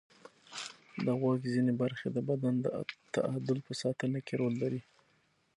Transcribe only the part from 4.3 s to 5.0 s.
رول لري.